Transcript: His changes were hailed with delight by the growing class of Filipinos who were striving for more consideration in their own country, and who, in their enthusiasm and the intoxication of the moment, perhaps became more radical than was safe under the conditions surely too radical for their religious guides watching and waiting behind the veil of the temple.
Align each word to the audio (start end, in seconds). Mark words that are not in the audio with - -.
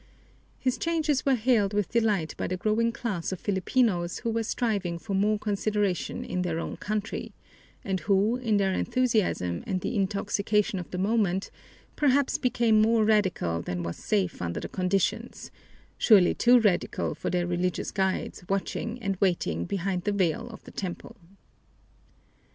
His 0.57 0.79
changes 0.79 1.27
were 1.27 1.35
hailed 1.35 1.75
with 1.75 1.91
delight 1.91 2.33
by 2.35 2.47
the 2.47 2.57
growing 2.57 2.91
class 2.91 3.31
of 3.31 3.39
Filipinos 3.39 4.17
who 4.17 4.31
were 4.31 4.41
striving 4.41 4.97
for 4.97 5.13
more 5.13 5.37
consideration 5.37 6.25
in 6.25 6.41
their 6.41 6.59
own 6.59 6.75
country, 6.77 7.33
and 7.85 7.99
who, 7.99 8.37
in 8.37 8.57
their 8.57 8.73
enthusiasm 8.73 9.63
and 9.67 9.81
the 9.81 9.95
intoxication 9.95 10.79
of 10.79 10.89
the 10.89 10.97
moment, 10.97 11.51
perhaps 11.95 12.39
became 12.39 12.81
more 12.81 13.05
radical 13.05 13.61
than 13.61 13.83
was 13.83 13.95
safe 13.97 14.41
under 14.41 14.59
the 14.59 14.67
conditions 14.69 15.51
surely 15.99 16.33
too 16.33 16.59
radical 16.59 17.13
for 17.13 17.29
their 17.29 17.45
religious 17.45 17.91
guides 17.91 18.43
watching 18.49 18.99
and 19.03 19.17
waiting 19.17 19.65
behind 19.65 20.05
the 20.05 20.11
veil 20.11 20.49
of 20.49 20.63
the 20.63 20.71
temple. 20.71 21.15